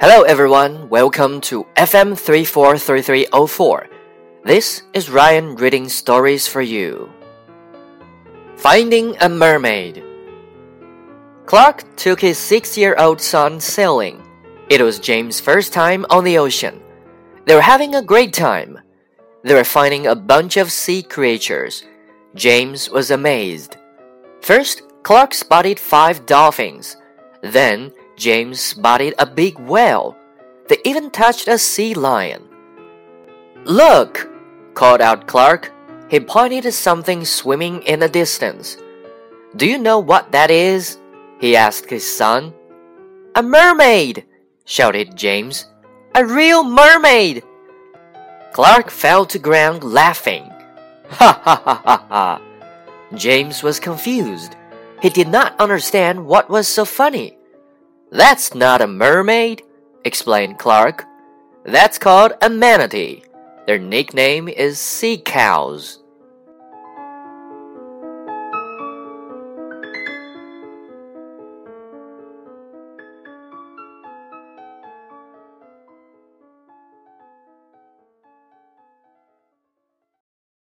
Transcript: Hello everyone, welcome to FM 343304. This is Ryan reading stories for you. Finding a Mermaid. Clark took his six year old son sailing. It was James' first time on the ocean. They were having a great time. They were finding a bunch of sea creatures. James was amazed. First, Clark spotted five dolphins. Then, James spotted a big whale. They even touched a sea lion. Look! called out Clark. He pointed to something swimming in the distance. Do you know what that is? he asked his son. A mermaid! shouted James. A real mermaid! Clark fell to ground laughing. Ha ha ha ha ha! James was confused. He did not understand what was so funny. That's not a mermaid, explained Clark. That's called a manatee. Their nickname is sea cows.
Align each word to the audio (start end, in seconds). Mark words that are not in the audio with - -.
Hello 0.00 0.22
everyone, 0.22 0.88
welcome 0.88 1.40
to 1.42 1.64
FM 1.76 2.18
343304. 2.18 3.86
This 4.44 4.82
is 4.92 5.08
Ryan 5.08 5.54
reading 5.54 5.88
stories 5.88 6.48
for 6.48 6.60
you. 6.60 7.08
Finding 8.56 9.16
a 9.20 9.28
Mermaid. 9.28 10.02
Clark 11.46 11.84
took 11.94 12.20
his 12.20 12.38
six 12.38 12.76
year 12.76 12.96
old 12.98 13.20
son 13.20 13.60
sailing. 13.60 14.20
It 14.68 14.82
was 14.82 14.98
James' 14.98 15.38
first 15.38 15.72
time 15.72 16.04
on 16.10 16.24
the 16.24 16.38
ocean. 16.38 16.82
They 17.46 17.54
were 17.54 17.60
having 17.60 17.94
a 17.94 18.02
great 18.02 18.32
time. 18.32 18.80
They 19.44 19.54
were 19.54 19.64
finding 19.64 20.08
a 20.08 20.16
bunch 20.16 20.56
of 20.56 20.72
sea 20.72 21.04
creatures. 21.04 21.84
James 22.34 22.90
was 22.90 23.12
amazed. 23.12 23.76
First, 24.42 24.82
Clark 25.04 25.32
spotted 25.34 25.78
five 25.78 26.26
dolphins. 26.26 26.96
Then, 27.42 27.92
James 28.16 28.60
spotted 28.60 29.14
a 29.18 29.26
big 29.26 29.58
whale. 29.58 30.16
They 30.68 30.78
even 30.84 31.10
touched 31.10 31.48
a 31.48 31.58
sea 31.58 31.94
lion. 31.94 32.42
Look! 33.64 34.30
called 34.74 35.00
out 35.00 35.26
Clark. 35.26 35.72
He 36.08 36.20
pointed 36.20 36.62
to 36.64 36.72
something 36.72 37.24
swimming 37.24 37.82
in 37.82 38.00
the 38.00 38.08
distance. 38.08 38.76
Do 39.56 39.66
you 39.66 39.78
know 39.78 39.98
what 39.98 40.32
that 40.32 40.50
is? 40.50 40.98
he 41.40 41.56
asked 41.56 41.90
his 41.90 42.04
son. 42.04 42.52
A 43.34 43.42
mermaid! 43.42 44.24
shouted 44.64 45.16
James. 45.16 45.66
A 46.14 46.24
real 46.24 46.62
mermaid! 46.62 47.42
Clark 48.52 48.90
fell 48.90 49.26
to 49.26 49.38
ground 49.38 49.82
laughing. 49.82 50.50
Ha 51.14 51.40
ha 51.44 51.62
ha 51.64 51.82
ha 51.84 52.06
ha! 52.08 52.42
James 53.14 53.62
was 53.62 53.78
confused. 53.78 54.56
He 55.02 55.10
did 55.10 55.28
not 55.28 55.58
understand 55.60 56.26
what 56.26 56.48
was 56.48 56.66
so 56.66 56.84
funny. 56.84 57.36
That's 58.14 58.54
not 58.54 58.80
a 58.80 58.86
mermaid, 58.86 59.64
explained 60.04 60.60
Clark. 60.60 61.04
That's 61.64 61.98
called 61.98 62.34
a 62.40 62.48
manatee. 62.48 63.24
Their 63.66 63.80
nickname 63.80 64.46
is 64.46 64.78
sea 64.78 65.18
cows. 65.18 65.98